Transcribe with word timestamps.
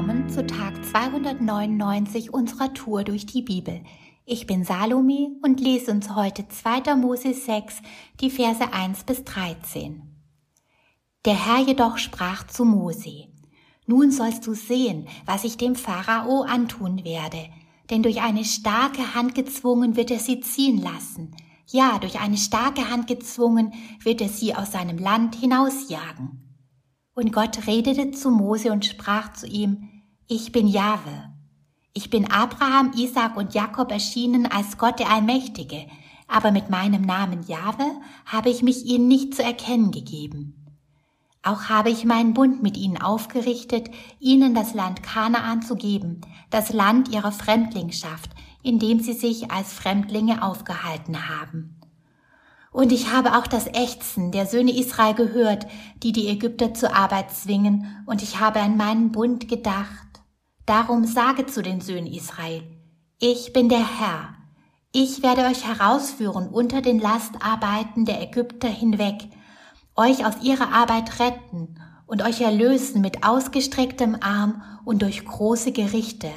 willkommen 0.00 0.30
zu 0.30 0.46
Tag 0.46 0.82
299 0.82 2.32
unserer 2.32 2.72
Tour 2.72 3.04
durch 3.04 3.26
die 3.26 3.42
Bibel. 3.42 3.82
Ich 4.24 4.46
bin 4.46 4.64
Salome 4.64 5.36
und 5.42 5.60
lese 5.60 5.90
uns 5.90 6.14
heute 6.14 6.48
2. 6.48 6.96
Mose 6.96 7.34
6, 7.34 7.82
die 8.18 8.30
Verse 8.30 8.72
1 8.72 9.04
bis 9.04 9.24
13. 9.24 10.00
Der 11.26 11.34
Herr 11.34 11.66
jedoch 11.66 11.98
sprach 11.98 12.46
zu 12.46 12.64
Mose, 12.64 13.26
Nun 13.84 14.10
sollst 14.10 14.46
du 14.46 14.54
sehen, 14.54 15.06
was 15.26 15.44
ich 15.44 15.58
dem 15.58 15.74
Pharao 15.74 16.44
antun 16.44 17.04
werde, 17.04 17.50
denn 17.90 18.02
durch 18.02 18.22
eine 18.22 18.46
starke 18.46 19.14
Hand 19.14 19.34
gezwungen 19.34 19.96
wird 19.96 20.10
er 20.10 20.20
sie 20.20 20.40
ziehen 20.40 20.80
lassen. 20.80 21.36
Ja, 21.66 21.98
durch 21.98 22.20
eine 22.20 22.38
starke 22.38 22.88
Hand 22.88 23.06
gezwungen 23.06 23.74
wird 24.02 24.22
er 24.22 24.30
sie 24.30 24.54
aus 24.54 24.72
seinem 24.72 24.96
Land 24.96 25.34
hinausjagen. 25.34 26.46
Und 27.12 27.34
Gott 27.34 27.66
redete 27.66 28.12
zu 28.12 28.30
Mose 28.30 28.72
und 28.72 28.86
sprach 28.86 29.34
zu 29.34 29.46
ihm, 29.46 29.89
ich 30.32 30.52
bin 30.52 30.68
Jahwe. 30.68 31.28
Ich 31.92 32.08
bin 32.08 32.30
Abraham, 32.30 32.92
Isaac 32.94 33.36
und 33.36 33.52
Jakob 33.52 33.90
erschienen 33.90 34.46
als 34.46 34.78
Gott 34.78 35.00
der 35.00 35.10
Allmächtige, 35.10 35.86
aber 36.28 36.52
mit 36.52 36.70
meinem 36.70 37.02
Namen 37.02 37.42
Jahwe 37.48 37.84
habe 38.26 38.48
ich 38.48 38.62
mich 38.62 38.84
ihnen 38.84 39.08
nicht 39.08 39.34
zu 39.34 39.42
erkennen 39.42 39.90
gegeben. 39.90 40.54
Auch 41.42 41.64
habe 41.64 41.90
ich 41.90 42.04
meinen 42.04 42.32
Bund 42.32 42.62
mit 42.62 42.76
ihnen 42.76 43.02
aufgerichtet, 43.02 43.90
ihnen 44.20 44.54
das 44.54 44.72
Land 44.72 45.02
Kanaan 45.02 45.62
zu 45.62 45.74
geben, 45.74 46.20
das 46.50 46.72
Land 46.72 47.08
ihrer 47.08 47.32
Fremdlingschaft, 47.32 48.30
in 48.62 48.78
dem 48.78 49.00
sie 49.00 49.14
sich 49.14 49.50
als 49.50 49.72
Fremdlinge 49.72 50.44
aufgehalten 50.44 51.28
haben. 51.28 51.80
Und 52.70 52.92
ich 52.92 53.12
habe 53.12 53.36
auch 53.36 53.48
das 53.48 53.66
Ächzen 53.66 54.30
der 54.30 54.46
Söhne 54.46 54.70
Israel 54.78 55.14
gehört, 55.14 55.66
die 56.04 56.12
die 56.12 56.28
Ägypter 56.28 56.72
zur 56.72 56.94
Arbeit 56.94 57.32
zwingen, 57.32 58.04
und 58.06 58.22
ich 58.22 58.38
habe 58.38 58.60
an 58.60 58.76
meinen 58.76 59.10
Bund 59.10 59.48
gedacht. 59.48 60.06
Darum 60.70 61.04
sage 61.04 61.46
zu 61.46 61.62
den 61.62 61.80
Söhnen 61.80 62.06
Israel, 62.06 62.62
ich 63.18 63.52
bin 63.52 63.68
der 63.68 63.80
Herr, 63.98 64.36
ich 64.92 65.20
werde 65.20 65.46
euch 65.46 65.66
herausführen 65.66 66.48
unter 66.48 66.80
den 66.80 67.00
Lastarbeiten 67.00 68.04
der 68.04 68.22
Ägypter 68.22 68.68
hinweg, 68.68 69.16
euch 69.96 70.24
aus 70.24 70.34
ihrer 70.44 70.72
Arbeit 70.72 71.18
retten 71.18 71.74
und 72.06 72.22
euch 72.22 72.40
erlösen 72.40 73.00
mit 73.00 73.26
ausgestrecktem 73.26 74.18
Arm 74.20 74.62
und 74.84 75.02
durch 75.02 75.24
große 75.24 75.72
Gerichte. 75.72 76.30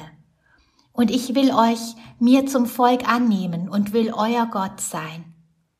Und 0.90 1.12
ich 1.12 1.36
will 1.36 1.54
euch 1.54 1.94
mir 2.18 2.46
zum 2.46 2.66
Volk 2.66 3.08
annehmen 3.08 3.68
und 3.68 3.92
will 3.92 4.12
euer 4.12 4.46
Gott 4.46 4.80
sein 4.80 5.32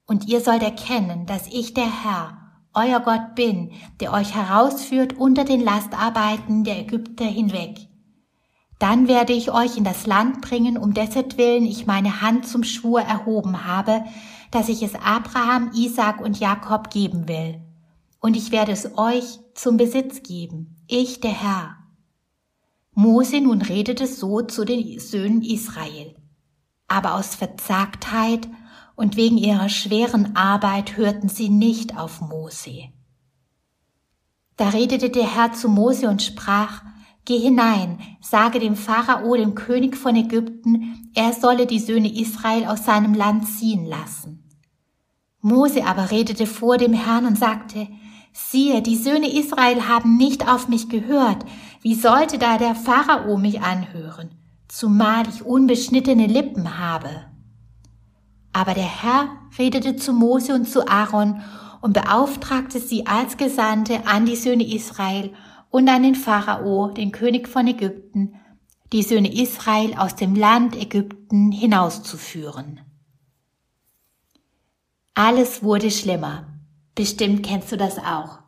und 0.06 0.28
ihr 0.28 0.41
sollt 0.41 0.62
erkennen, 0.62 1.27
dass 1.27 1.48
ich 1.48 1.74
der 1.74 2.05
Herr, 2.05 2.39
euer 2.72 3.00
Gott 3.00 3.34
bin, 3.34 3.72
der 3.98 4.12
euch 4.12 4.33
herausführt 4.33 5.14
unter 5.18 5.42
den 5.44 5.61
Lastarbeiten 5.61 6.62
der 6.62 6.78
Ägypter 6.78 7.24
hinweg. 7.24 7.89
Dann 8.78 9.08
werde 9.08 9.33
ich 9.33 9.53
euch 9.53 9.77
in 9.77 9.84
das 9.84 10.06
Land 10.06 10.41
bringen, 10.41 10.77
um 10.77 10.94
dessetwillen 10.94 11.64
ich 11.64 11.86
meine 11.86 12.20
Hand 12.20 12.47
zum 12.47 12.64
Schwur 12.64 13.00
erhoben 13.00 13.64
habe, 13.64 14.05
dass 14.50 14.69
ich 14.69 14.83
es 14.83 14.94
Abraham, 14.94 15.70
Isaac 15.75 16.20
und 16.20 16.39
Jakob 16.39 16.91
geben 16.91 17.28
will. 17.28 17.61
Und 18.20 18.36
ich 18.36 18.50
werde 18.50 18.72
es 18.72 18.97
euch 18.97 19.39
zum 19.55 19.77
Besitz 19.77 20.22
geben, 20.22 20.77
ich 20.86 21.20
der 21.20 21.33
Herr. 21.33 21.77
Mose 22.92 23.41
nun 23.41 23.62
redete 23.62 24.06
so 24.06 24.42
zu 24.42 24.64
den 24.64 24.98
Söhnen 25.00 25.42
Israel. 25.42 26.14
Aber 26.86 27.14
aus 27.14 27.34
Verzagtheit 27.34 28.48
und 28.95 29.17
wegen 29.17 29.36
ihrer 29.36 29.69
schweren 29.69 30.36
Arbeit 30.36 30.97
hörten 30.97 31.28
sie 31.28 31.48
nicht 31.48 31.98
auf 31.98 32.20
Mose. 32.20 32.84
Da 34.56 34.69
redete 34.69 35.11
der 35.11 35.34
Herr 35.34 35.52
zu 35.52 35.69
Mose 35.69 36.08
und 36.08 36.22
sprach, 36.22 36.83
Geh 37.27 37.39
hinein, 37.39 37.98
sage 38.20 38.58
dem 38.58 38.77
Pharao, 38.77 39.34
dem 39.34 39.55
König 39.55 39.97
von 39.97 40.14
Ägypten, 40.14 41.11
er 41.14 41.33
solle 41.33 41.67
die 41.67 41.79
Söhne 41.79 42.12
Israel 42.12 42.67
aus 42.67 42.85
seinem 42.85 43.14
Land 43.14 43.48
ziehen 43.48 43.86
lassen. 43.86 44.45
Mose 45.40 45.86
aber 45.86 46.11
redete 46.11 46.46
vor 46.46 46.77
dem 46.77 46.92
Herrn 46.92 47.27
und 47.27 47.39
sagte, 47.39 47.89
Siehe, 48.33 48.83
die 48.83 48.96
Söhne 48.96 49.33
Israel 49.33 49.89
haben 49.89 50.17
nicht 50.17 50.48
auf 50.48 50.68
mich 50.68 50.89
gehört, 50.89 51.46
wie 51.80 51.95
sollte 51.95 52.36
da 52.36 52.58
der 52.58 52.74
Pharao 52.74 53.39
mich 53.39 53.63
anhören, 53.63 54.30
zumal 54.68 55.29
ich 55.29 55.45
unbeschnittene 55.45 56.27
Lippen 56.27 56.79
habe? 56.79 57.08
Aber 58.52 58.74
der 58.74 59.02
Herr 59.02 59.29
redete 59.58 59.96
zu 59.96 60.13
Mose 60.13 60.55
und 60.55 60.68
zu 60.68 60.89
Aaron 60.89 61.42
und 61.80 61.92
beauftragte 61.92 62.80
sie 62.80 63.07
als 63.07 63.36
Gesandte 63.36 64.07
an 64.07 64.27
die 64.27 64.36
Söhne 64.36 64.67
Israel 64.67 65.33
und 65.74 65.89
an 65.89 66.05
den 66.05 66.14
Pharao, 66.14 66.92
den 66.92 67.11
König 67.11 67.48
von 67.48 67.67
Ägypten, 67.67 68.36
die 68.92 69.02
Söhne 69.02 69.35
Israel 69.35 69.96
aus 69.96 70.14
dem 70.14 70.36
Land 70.36 70.77
Ägypten 70.77 71.51
hinauszuführen. 71.51 72.79
Alles 75.14 75.64
wurde 75.64 75.90
schlimmer. 75.90 76.46
Bestimmt 76.95 77.45
kennst 77.45 77.73
du 77.73 77.77
das 77.77 77.98
auch. 77.98 78.39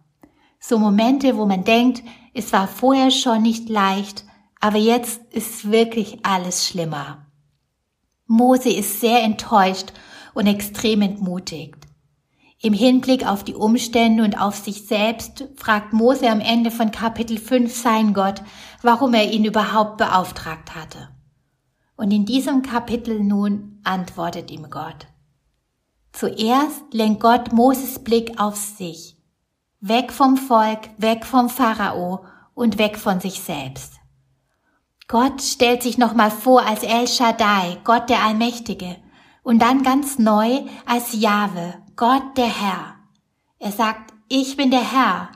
So 0.61 0.79
Momente, 0.79 1.37
wo 1.37 1.47
man 1.47 1.65
denkt, 1.65 2.05
es 2.33 2.53
war 2.53 2.69
vorher 2.69 3.11
schon 3.11 3.43
nicht 3.43 3.69
leicht, 3.69 4.25
aber 4.61 4.79
jetzt 4.79 5.21
ist 5.33 5.73
wirklich 5.73 6.25
alles 6.25 6.69
schlimmer. 6.69 7.27
Mose 8.29 8.71
ist 8.71 9.01
sehr 9.01 9.25
enttäuscht 9.25 9.93
und 10.33 10.47
extrem 10.47 11.03
entmutigt. 11.03 11.86
Im 12.63 12.73
Hinblick 12.73 13.27
auf 13.27 13.45
die 13.45 13.55
Umstände 13.55 14.25
und 14.25 14.41
auf 14.41 14.57
sich 14.57 14.87
selbst 14.87 15.47
fragt 15.57 15.93
Mose 15.93 16.29
am 16.31 16.41
Ende 16.41 16.71
von 16.71 16.91
Kapitel 16.91 17.39
5 17.39 17.75
sein 17.75 18.15
Gott, 18.15 18.43
warum 18.83 19.13
er 19.13 19.31
ihn 19.31 19.45
überhaupt 19.45 19.99
beauftragt 19.99 20.75
hatte. 20.75 21.11
Und 21.97 22.11
in 22.11 22.25
diesem 22.25 22.63
Kapitel 22.63 23.21
nun 23.21 23.81
antwortet 23.85 24.51
ihm 24.51 24.71
Gott. 24.71 25.07
Zuerst 26.13 26.83
lenkt 26.93 27.21
Gott 27.21 27.53
Moses 27.53 28.03
Blick 28.03 28.41
auf 28.41 28.57
sich, 28.57 29.19
weg 29.81 30.11
vom 30.11 30.39
Volk, 30.39 30.89
weg 30.97 31.27
vom 31.27 31.51
Pharao 31.51 32.25
und 32.55 32.79
weg 32.79 32.97
von 32.97 33.21
sich 33.21 33.43
selbst. 33.43 33.93
Gott 35.09 35.43
stellt 35.43 35.83
sich 35.83 35.99
nochmal 35.99 36.31
vor 36.31 36.67
als 36.67 36.83
El 36.83 37.07
Shaddai, 37.07 37.79
Gott 37.85 38.09
der 38.09 38.23
Allmächtige, 38.25 38.97
und 39.47 39.61
dann 39.61 39.85
ganz 39.85 40.19
neu 40.19 40.63
als 40.87 41.13
Jahwe, 41.13 41.75
Gott 41.95 42.37
der 42.37 42.49
Herr. 42.49 42.97
Er 43.61 43.71
sagt, 43.71 44.13
ich 44.29 44.57
bin 44.57 44.73
der 44.73 44.93
Herr, 44.93 45.31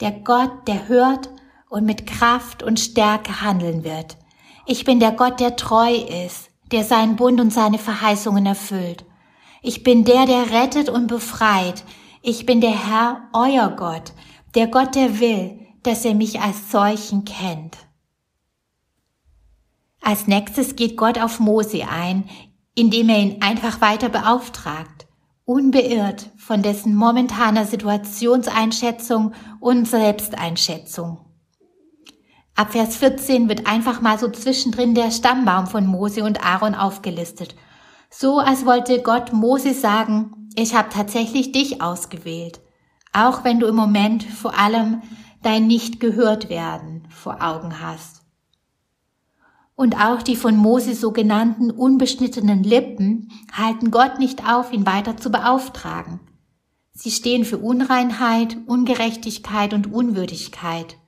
der 0.00 0.12
Gott, 0.12 0.68
der 0.68 0.86
hört 0.86 1.28
und 1.68 1.84
mit 1.84 2.06
Kraft 2.06 2.62
und 2.62 2.78
Stärke 2.78 3.40
handeln 3.42 3.82
wird. 3.82 4.16
Ich 4.64 4.84
bin 4.84 5.00
der 5.00 5.10
Gott, 5.10 5.40
der 5.40 5.56
treu 5.56 5.92
ist, 5.92 6.50
der 6.70 6.84
seinen 6.84 7.16
Bund 7.16 7.40
und 7.40 7.52
seine 7.52 7.78
Verheißungen 7.78 8.46
erfüllt. 8.46 9.04
Ich 9.60 9.82
bin 9.82 10.04
der, 10.04 10.24
der 10.26 10.52
rettet 10.52 10.88
und 10.88 11.08
befreit. 11.08 11.82
Ich 12.22 12.46
bin 12.46 12.60
der 12.60 12.86
Herr, 12.86 13.28
euer 13.32 13.70
Gott, 13.70 14.12
der 14.54 14.68
Gott, 14.68 14.94
der 14.94 15.18
will, 15.18 15.58
dass 15.82 16.04
er 16.04 16.14
mich 16.14 16.40
als 16.40 16.70
solchen 16.70 17.24
kennt. 17.24 17.76
Als 20.00 20.28
nächstes 20.28 20.76
geht 20.76 20.96
Gott 20.96 21.18
auf 21.18 21.40
Mose 21.40 21.88
ein, 21.88 22.28
indem 22.74 23.08
er 23.08 23.18
ihn 23.18 23.42
einfach 23.42 23.80
weiter 23.80 24.08
beauftragt, 24.08 25.06
unbeirrt 25.44 26.30
von 26.36 26.62
dessen 26.62 26.94
momentaner 26.94 27.66
Situationseinschätzung 27.66 29.34
und 29.60 29.86
Selbsteinschätzung. 29.86 31.18
Ab 32.54 32.72
Vers 32.72 32.96
14 32.96 33.48
wird 33.48 33.66
einfach 33.66 34.00
mal 34.00 34.18
so 34.18 34.28
zwischendrin 34.28 34.94
der 34.94 35.10
Stammbaum 35.10 35.66
von 35.66 35.86
Mose 35.86 36.22
und 36.22 36.44
Aaron 36.44 36.74
aufgelistet. 36.74 37.54
So 38.10 38.38
als 38.38 38.66
wollte 38.66 39.02
Gott 39.02 39.32
Mose 39.32 39.72
sagen, 39.72 40.50
ich 40.54 40.74
habe 40.74 40.90
tatsächlich 40.90 41.52
dich 41.52 41.80
ausgewählt, 41.80 42.60
auch 43.12 43.42
wenn 43.42 43.58
du 43.58 43.66
im 43.66 43.74
Moment 43.74 44.22
vor 44.22 44.58
allem 44.58 45.02
dein 45.42 45.66
nicht 45.66 45.98
gehört 45.98 46.50
werden 46.50 47.08
vor 47.08 47.42
Augen 47.42 47.80
hast 47.80 48.21
und 49.74 49.96
auch 49.96 50.22
die 50.22 50.36
von 50.36 50.56
Mose 50.56 50.94
so 50.94 51.12
genannten 51.12 51.70
unbeschnittenen 51.70 52.62
Lippen 52.62 53.30
halten 53.52 53.90
Gott 53.90 54.18
nicht 54.18 54.48
auf, 54.48 54.72
ihn 54.72 54.86
weiter 54.86 55.16
zu 55.16 55.30
beauftragen. 55.30 56.20
Sie 56.92 57.10
stehen 57.10 57.44
für 57.44 57.58
Unreinheit, 57.58 58.56
Ungerechtigkeit 58.66 59.72
und 59.72 59.92
Unwürdigkeit. 59.92 60.98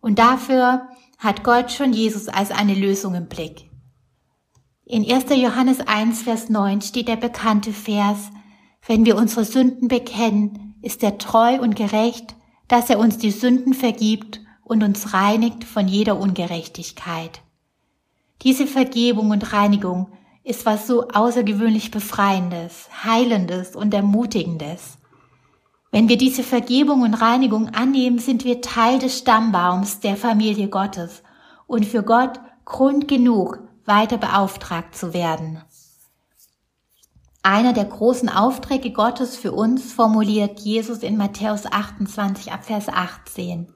Und 0.00 0.18
dafür 0.18 0.88
hat 1.18 1.42
Gott 1.42 1.72
schon 1.72 1.92
Jesus 1.92 2.28
als 2.28 2.50
eine 2.50 2.74
Lösung 2.74 3.14
im 3.14 3.26
Blick. 3.26 3.70
In 4.84 5.04
1. 5.04 5.24
Johannes 5.30 5.80
1, 5.80 6.22
Vers 6.22 6.48
9 6.48 6.80
steht 6.80 7.08
der 7.08 7.16
bekannte 7.16 7.72
Vers, 7.72 8.30
wenn 8.86 9.04
wir 9.04 9.16
unsere 9.16 9.44
Sünden 9.44 9.88
bekennen, 9.88 10.76
ist 10.80 11.02
er 11.02 11.18
treu 11.18 11.60
und 11.60 11.74
gerecht, 11.74 12.36
dass 12.68 12.88
er 12.88 13.00
uns 13.00 13.18
die 13.18 13.32
Sünden 13.32 13.74
vergibt 13.74 14.40
und 14.62 14.84
uns 14.84 15.12
reinigt 15.12 15.64
von 15.64 15.88
jeder 15.88 16.18
Ungerechtigkeit. 16.20 17.42
Diese 18.42 18.66
Vergebung 18.66 19.30
und 19.30 19.52
Reinigung 19.52 20.12
ist 20.44 20.66
was 20.66 20.86
so 20.86 21.08
außergewöhnlich 21.08 21.90
Befreiendes, 21.90 22.88
Heilendes 23.02 23.74
und 23.74 23.92
Ermutigendes. 23.92 24.98
Wenn 25.90 26.08
wir 26.08 26.18
diese 26.18 26.42
Vergebung 26.42 27.02
und 27.02 27.14
Reinigung 27.14 27.70
annehmen, 27.70 28.18
sind 28.18 28.44
wir 28.44 28.60
Teil 28.60 28.98
des 28.98 29.18
Stammbaums 29.18 30.00
der 30.00 30.16
Familie 30.16 30.68
Gottes 30.68 31.22
und 31.66 31.86
für 31.86 32.02
Gott 32.02 32.38
Grund 32.64 33.08
genug, 33.08 33.60
weiter 33.84 34.18
beauftragt 34.18 34.94
zu 34.94 35.14
werden. 35.14 35.62
Einer 37.42 37.72
der 37.72 37.84
großen 37.84 38.28
Aufträge 38.28 38.90
Gottes 38.90 39.36
für 39.36 39.52
uns 39.52 39.92
formuliert 39.92 40.58
Jesus 40.60 40.98
in 40.98 41.16
Matthäus 41.16 41.64
28 41.64 42.52
ab 42.52 42.64
Vers 42.64 42.88
18. 42.88 43.72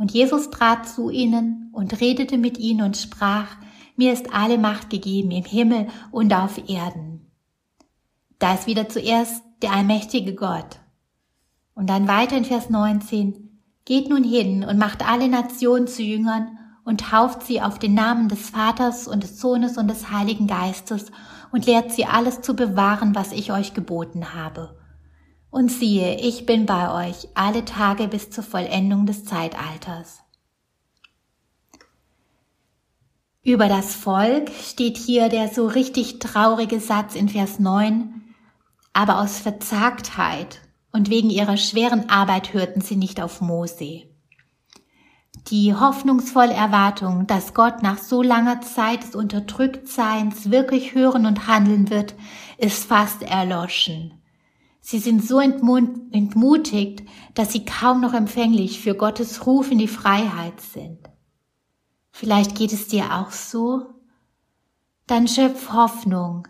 Und 0.00 0.12
Jesus 0.12 0.48
trat 0.48 0.88
zu 0.88 1.10
ihnen 1.10 1.68
und 1.72 2.00
redete 2.00 2.38
mit 2.38 2.56
ihnen 2.56 2.80
und 2.80 2.96
sprach, 2.96 3.48
mir 3.96 4.14
ist 4.14 4.32
alle 4.32 4.56
Macht 4.56 4.88
gegeben 4.88 5.30
im 5.30 5.44
Himmel 5.44 5.88
und 6.10 6.32
auf 6.32 6.56
Erden. 6.70 7.30
Da 8.38 8.54
ist 8.54 8.66
wieder 8.66 8.88
zuerst 8.88 9.42
der 9.60 9.72
allmächtige 9.72 10.34
Gott. 10.34 10.78
Und 11.74 11.90
dann 11.90 12.08
weiter 12.08 12.38
in 12.38 12.46
Vers 12.46 12.70
19, 12.70 13.60
geht 13.84 14.08
nun 14.08 14.24
hin 14.24 14.64
und 14.64 14.78
macht 14.78 15.06
alle 15.06 15.28
Nationen 15.28 15.86
zu 15.86 16.02
Jüngern 16.02 16.56
und 16.82 17.02
tauft 17.02 17.42
sie 17.42 17.60
auf 17.60 17.78
den 17.78 17.92
Namen 17.92 18.30
des 18.30 18.48
Vaters 18.48 19.06
und 19.06 19.22
des 19.22 19.38
Sohnes 19.38 19.76
und 19.76 19.88
des 19.88 20.10
Heiligen 20.10 20.46
Geistes 20.46 21.12
und 21.52 21.66
lehrt 21.66 21.92
sie 21.92 22.06
alles 22.06 22.40
zu 22.40 22.56
bewahren, 22.56 23.14
was 23.14 23.32
ich 23.32 23.52
euch 23.52 23.74
geboten 23.74 24.32
habe. 24.32 24.79
Und 25.50 25.70
siehe, 25.70 26.20
ich 26.20 26.46
bin 26.46 26.66
bei 26.66 27.08
euch 27.08 27.28
alle 27.34 27.64
Tage 27.64 28.06
bis 28.08 28.30
zur 28.30 28.44
Vollendung 28.44 29.06
des 29.06 29.24
Zeitalters. 29.24 30.20
Über 33.42 33.68
das 33.68 33.94
Volk 33.94 34.50
steht 34.50 34.96
hier 34.96 35.28
der 35.28 35.48
so 35.48 35.66
richtig 35.66 36.18
traurige 36.18 36.78
Satz 36.78 37.14
in 37.14 37.28
Vers 37.28 37.58
9, 37.58 38.22
aber 38.92 39.20
aus 39.20 39.38
Verzagtheit 39.38 40.60
und 40.92 41.08
wegen 41.08 41.30
ihrer 41.30 41.56
schweren 41.56 42.10
Arbeit 42.10 42.52
hörten 42.52 42.80
sie 42.80 42.96
nicht 42.96 43.20
auf 43.20 43.40
Mose. 43.40 44.02
Die 45.48 45.74
hoffnungsvolle 45.74 46.52
Erwartung, 46.52 47.26
dass 47.26 47.54
Gott 47.54 47.82
nach 47.82 47.98
so 47.98 48.22
langer 48.22 48.60
Zeit 48.60 49.04
des 49.04 49.14
Unterdrücktseins 49.14 50.50
wirklich 50.50 50.94
hören 50.94 51.24
und 51.24 51.46
handeln 51.46 51.88
wird, 51.88 52.14
ist 52.58 52.84
fast 52.84 53.22
erloschen. 53.22 54.19
Sie 54.90 54.98
sind 54.98 55.24
so 55.24 55.38
entmutigt, 55.38 57.04
dass 57.34 57.52
sie 57.52 57.64
kaum 57.64 58.00
noch 58.00 58.12
empfänglich 58.12 58.80
für 58.80 58.96
Gottes 58.96 59.46
Ruf 59.46 59.70
in 59.70 59.78
die 59.78 59.86
Freiheit 59.86 60.60
sind. 60.60 60.98
Vielleicht 62.10 62.56
geht 62.56 62.72
es 62.72 62.88
dir 62.88 63.14
auch 63.14 63.30
so? 63.30 63.86
Dann 65.06 65.28
schöpf 65.28 65.72
Hoffnung. 65.72 66.48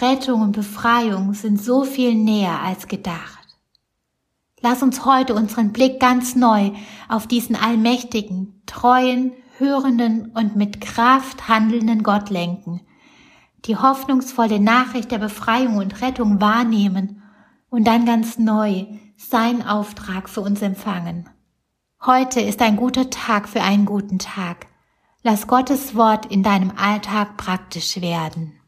Rettung 0.00 0.42
und 0.42 0.52
Befreiung 0.52 1.34
sind 1.34 1.60
so 1.60 1.82
viel 1.82 2.14
näher 2.14 2.62
als 2.62 2.86
gedacht. 2.86 3.48
Lass 4.60 4.84
uns 4.84 5.04
heute 5.04 5.34
unseren 5.34 5.72
Blick 5.72 5.98
ganz 5.98 6.36
neu 6.36 6.70
auf 7.08 7.26
diesen 7.26 7.56
allmächtigen, 7.56 8.62
treuen, 8.66 9.32
hörenden 9.58 10.30
und 10.36 10.54
mit 10.54 10.80
Kraft 10.80 11.48
handelnden 11.48 12.04
Gott 12.04 12.30
lenken, 12.30 12.82
die 13.64 13.76
hoffnungsvolle 13.76 14.60
Nachricht 14.60 15.10
der 15.10 15.18
Befreiung 15.18 15.78
und 15.78 16.00
Rettung 16.00 16.40
wahrnehmen 16.40 17.19
und 17.70 17.86
dann 17.86 18.04
ganz 18.04 18.38
neu 18.38 18.86
sein 19.16 19.66
Auftrag 19.66 20.28
für 20.28 20.42
uns 20.42 20.60
empfangen. 20.60 21.28
Heute 22.04 22.40
ist 22.40 22.60
ein 22.60 22.76
guter 22.76 23.10
Tag 23.10 23.48
für 23.48 23.62
einen 23.62 23.86
guten 23.86 24.18
Tag. 24.18 24.66
Lass 25.22 25.46
Gottes 25.46 25.94
Wort 25.94 26.26
in 26.26 26.42
deinem 26.42 26.72
Alltag 26.76 27.36
praktisch 27.36 28.00
werden. 28.00 28.59